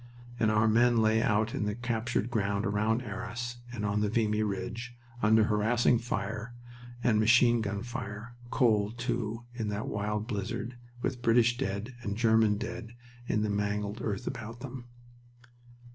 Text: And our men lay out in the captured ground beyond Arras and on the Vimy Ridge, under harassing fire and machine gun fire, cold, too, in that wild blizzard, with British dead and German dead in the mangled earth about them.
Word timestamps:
And 0.39 0.49
our 0.49 0.67
men 0.67 0.97
lay 0.97 1.21
out 1.21 1.53
in 1.53 1.65
the 1.65 1.75
captured 1.75 2.31
ground 2.31 2.63
beyond 2.63 3.03
Arras 3.03 3.57
and 3.71 3.85
on 3.85 4.01
the 4.01 4.09
Vimy 4.09 4.41
Ridge, 4.41 4.95
under 5.21 5.43
harassing 5.43 5.99
fire 5.99 6.55
and 7.03 7.19
machine 7.19 7.61
gun 7.61 7.83
fire, 7.83 8.35
cold, 8.49 8.97
too, 8.97 9.45
in 9.53 9.67
that 9.67 9.87
wild 9.87 10.25
blizzard, 10.25 10.75
with 11.03 11.21
British 11.21 11.55
dead 11.55 11.93
and 12.01 12.17
German 12.17 12.57
dead 12.57 12.95
in 13.27 13.43
the 13.43 13.49
mangled 13.51 14.01
earth 14.01 14.25
about 14.25 14.61
them. 14.61 14.87